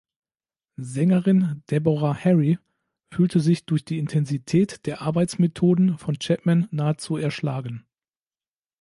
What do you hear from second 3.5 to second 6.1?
durch die Intensität der Arbeitsmethoden